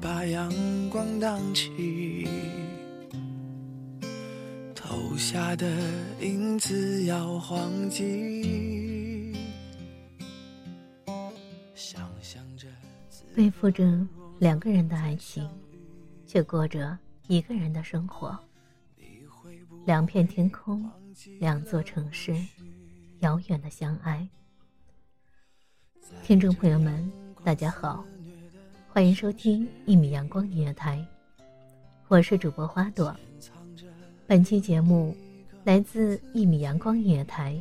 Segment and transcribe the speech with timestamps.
[0.00, 0.50] 把阳
[0.90, 2.28] 光荡起，
[4.74, 5.66] 投下的
[6.20, 9.34] 影子摇晃起，
[11.74, 12.66] 想象着
[13.34, 14.06] 背负着
[14.38, 15.48] 两个人的爱情，
[16.26, 18.38] 却过着一个人的生活。
[19.86, 20.90] 两片天空，
[21.40, 22.34] 两座城市，
[23.20, 24.28] 遥远的相爱。
[26.22, 27.10] 听众朋友们，
[27.42, 28.04] 大家好。
[28.94, 31.04] 欢迎收听一米阳光音乐台，
[32.06, 33.12] 我是主播花朵。
[34.24, 35.16] 本期节目
[35.64, 37.60] 来自一米阳光音乐台，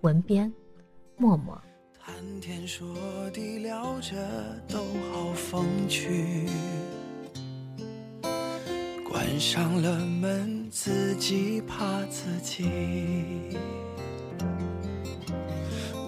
[0.00, 0.50] 文编
[1.18, 1.60] 默默。
[2.02, 2.88] 谈天说
[3.34, 4.16] 地聊着
[4.68, 4.78] 都
[5.12, 6.46] 好风趣，
[9.06, 12.64] 关上了门自己怕自己。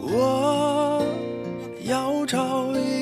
[0.00, 1.04] 我
[1.84, 3.01] 要找一。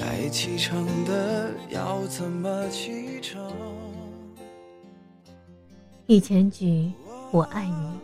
[0.00, 3.52] 该启程的要怎么启程？
[6.06, 6.90] 一千句
[7.30, 7.98] 我爱你，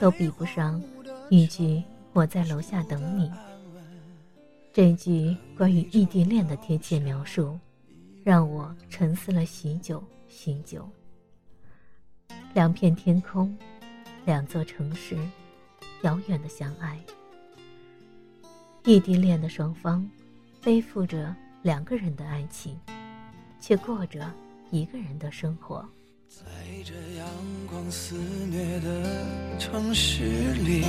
[0.00, 0.82] 都比不上
[1.30, 1.80] 一句
[2.12, 3.30] 我在楼下等你。
[4.72, 7.56] 这句关于异地恋的贴切描述，
[8.24, 10.84] 让我沉思了许久许久。
[12.54, 13.56] 两片天空，
[14.24, 15.16] 两座城市，
[16.02, 16.98] 遥远的相爱。
[18.84, 20.04] 异地恋的双方。
[20.64, 22.74] 背负着两个人的爱情，
[23.60, 24.32] 却过着
[24.70, 25.86] 一个人的生活。
[26.26, 26.42] 在
[26.82, 27.26] 这阳
[27.68, 30.82] 光肆虐的城市里，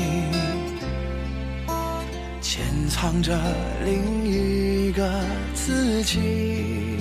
[2.40, 3.38] 潜藏着
[3.84, 5.22] 另一个
[5.54, 6.98] 自己。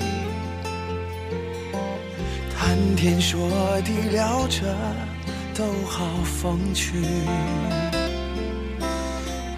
[2.57, 3.49] 谈天说
[3.83, 4.77] 地聊着，
[5.55, 6.99] 都好风趣。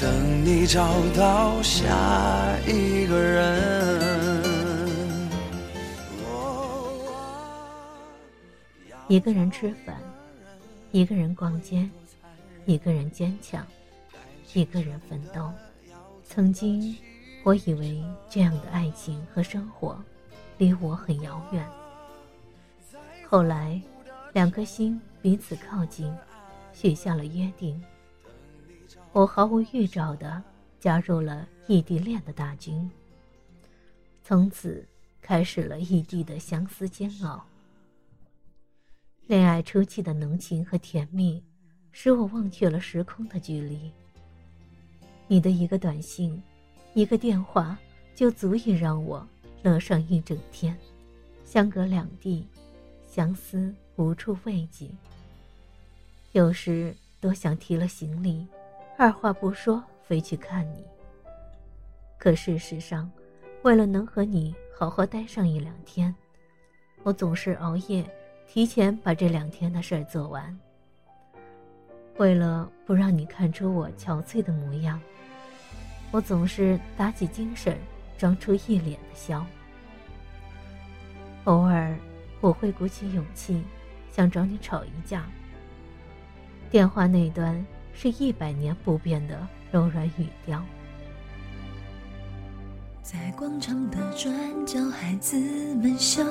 [0.00, 4.42] 等你找到下一个人。
[9.08, 9.94] 一个人吃饭，
[10.90, 11.86] 一个人逛街，
[12.64, 13.66] 一个人坚强，
[14.54, 15.52] 一个人奋斗。
[16.24, 16.96] 曾经，
[17.42, 20.02] 我以为这样的爱情和生活
[20.56, 21.68] 离我很遥远。
[23.28, 23.78] 后来，
[24.32, 26.10] 两颗心彼此靠近，
[26.72, 27.78] 许下了约定。
[29.12, 30.40] 我毫无预兆的
[30.78, 32.88] 加入了异地恋的大军，
[34.22, 34.86] 从此
[35.20, 37.44] 开始了异地的相思煎熬。
[39.26, 41.42] 恋爱初期的浓情和甜蜜，
[41.90, 43.90] 使我忘却了时空的距离。
[45.26, 46.40] 你的一个短信，
[46.94, 47.76] 一个电话，
[48.14, 49.26] 就足以让我
[49.64, 50.76] 乐上一整天。
[51.44, 52.46] 相隔两地，
[53.08, 54.88] 相思无处慰藉。
[56.30, 58.46] 有时多想提了行李，
[59.00, 60.84] 二话不说飞去看你。
[62.18, 63.10] 可事实上，
[63.62, 66.14] 为了能和你好好待上一两天，
[67.02, 68.04] 我总是熬夜，
[68.46, 70.54] 提前把这两天的事儿做完。
[72.18, 75.00] 为了不让你看出我憔悴的模样，
[76.10, 77.78] 我总是打起精神，
[78.18, 79.46] 装出一脸的笑。
[81.44, 81.96] 偶尔，
[82.42, 83.64] 我会鼓起勇气，
[84.12, 85.24] 想找你吵一架。
[86.68, 89.38] 电话那端是一百年不变的
[89.70, 90.62] 柔软语调。
[93.02, 94.32] 在广场的转
[94.64, 95.36] 角，孩子
[95.76, 96.24] 们笑，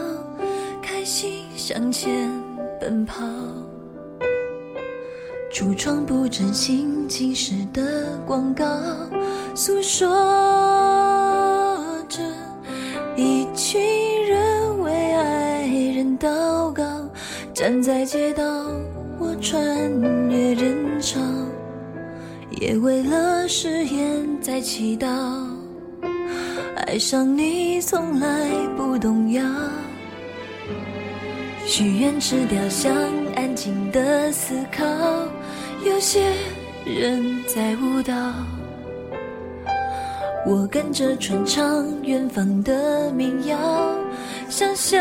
[0.82, 2.32] 开心向前
[2.80, 3.26] 奔跑。
[5.52, 8.66] 橱窗不真心情时的广告，
[9.56, 10.08] 诉说
[12.08, 12.22] 着
[13.18, 13.82] 一群
[14.28, 16.84] 人为爱人祷告。
[17.52, 18.44] 站在街道，
[19.20, 19.60] 我穿
[20.30, 20.79] 越人，
[22.60, 25.08] 也为了誓言在祈祷。
[26.76, 28.28] 爱上你从来
[28.76, 29.42] 不动摇，
[31.66, 32.94] 许愿池雕像，
[33.36, 34.84] 安静的思考。
[35.86, 36.34] 有些
[36.86, 38.14] 人在舞蹈，
[40.46, 43.58] 我跟着传唱远方的民谣，
[44.50, 45.00] 想象。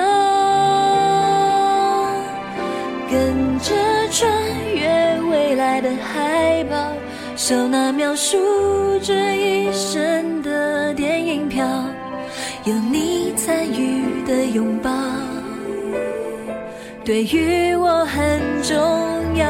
[3.11, 3.75] 跟着
[4.13, 4.31] 穿
[4.77, 6.93] 越未来的海报，
[7.39, 8.37] 手拿描述
[8.99, 11.65] 这一生的电影票，
[12.65, 14.91] 有你参与的拥抱，
[17.05, 18.77] 对于我很重
[19.37, 19.47] 要。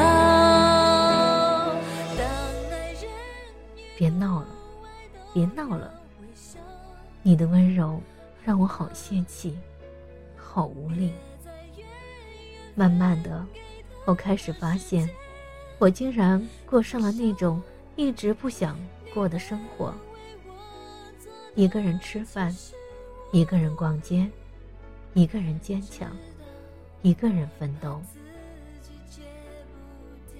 [3.97, 4.47] 别闹了，
[5.33, 5.91] 别闹了，
[7.23, 7.99] 你的温柔
[8.45, 9.57] 让我好泄气，
[10.37, 11.11] 好无力。
[12.75, 13.43] 慢慢的，
[14.05, 15.09] 我开始发现，
[15.79, 17.59] 我竟然过上了那种
[17.99, 18.79] 一直不想
[19.13, 19.93] 过的生活。
[21.53, 22.49] 一个人吃饭，
[23.33, 24.25] 一个人逛街，
[25.13, 26.15] 一个人坚强，
[27.01, 28.01] 一个人奋斗。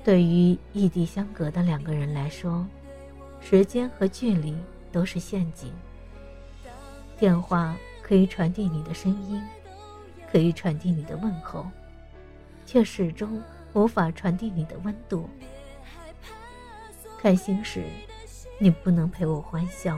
[0.05, 2.65] 对于异地相隔的两个人来说，
[3.41, 4.55] 时间和距离
[4.89, 5.69] 都是陷阱。
[7.17, 9.43] 电话可以传递你的声音，
[10.31, 11.67] 可以传递你的问候。
[12.65, 13.41] 却始终
[13.73, 15.27] 无法传递你的温度。
[17.21, 17.83] 开心时，
[18.57, 19.97] 你不能陪我欢笑；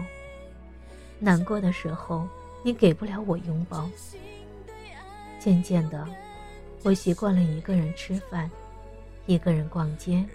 [1.19, 2.27] 难过的时候，
[2.63, 3.87] 你给不了我拥抱。
[5.39, 6.07] 渐渐的，
[6.81, 8.49] 我习惯了一个人吃饭，
[9.27, 10.25] 一个人逛街，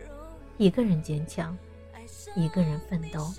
[0.58, 1.58] 一个人坚强，
[2.36, 3.32] 一个人奋斗。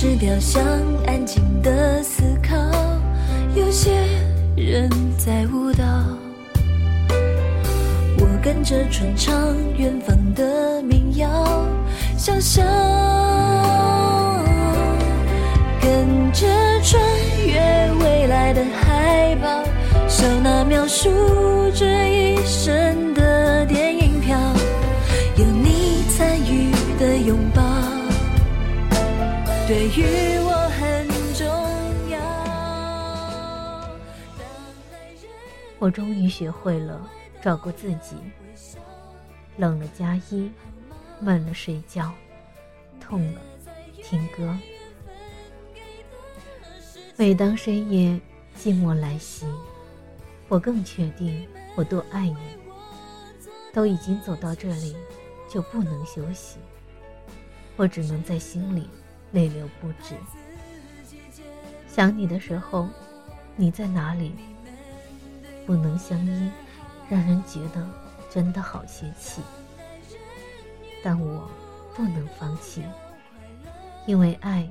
[0.00, 0.62] 是雕像，
[1.08, 2.54] 安静的思考。
[3.56, 3.90] 有些
[4.54, 5.84] 人在舞蹈，
[8.20, 9.34] 我跟着传唱
[9.76, 11.66] 远方的民谣，
[12.16, 12.64] 想象
[15.80, 16.46] 跟着
[16.84, 17.02] 穿
[17.44, 17.58] 越
[18.00, 19.64] 未来的海报，
[20.08, 21.10] 手拿描述
[21.74, 24.38] 这一生的电影票，
[25.38, 27.67] 有你参与的拥抱。
[29.68, 31.46] 对于我很重
[32.08, 32.18] 要。
[35.78, 37.06] 我终于学会了
[37.42, 38.16] 照顾自己。
[39.58, 40.50] 冷了加衣，
[41.20, 42.10] 闷了睡觉，
[42.98, 43.42] 痛了
[44.02, 44.56] 听歌。
[47.16, 48.18] 每当深夜
[48.58, 49.44] 寂寞来袭，
[50.48, 51.46] 我更确定
[51.76, 52.38] 我多爱你。
[53.74, 54.96] 都已经走到这里，
[55.46, 56.56] 就不能休息。
[57.76, 58.88] 我只能在心里。
[59.32, 60.14] 泪流不止。
[61.88, 62.88] 想你的时候，
[63.56, 64.34] 你在哪里？
[65.66, 66.50] 不能相依，
[67.10, 67.86] 让人觉得
[68.30, 69.42] 真的好泄气。
[71.02, 71.50] 但我
[71.94, 72.82] 不能放弃，
[74.06, 74.66] 因为爱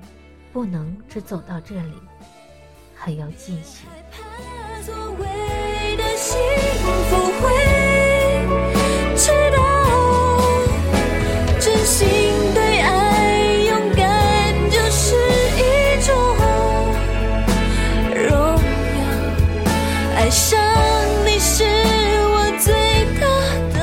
[0.52, 1.94] 不能只走到这里，
[2.96, 3.86] 还要继续。
[20.28, 20.60] 爱上
[21.26, 22.74] 你是我最
[23.18, 23.26] 大
[23.72, 23.80] 的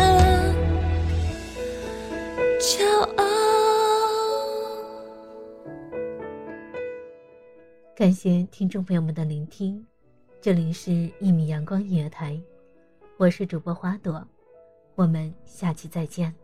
[2.61, 2.85] 骄
[3.17, 3.25] 傲。
[7.97, 9.83] 感谢听众朋友们的聆听，
[10.39, 12.33] 这里是《一米阳光音乐台》，
[13.17, 14.23] 我是主播花朵，
[14.97, 16.44] 我们下期再见。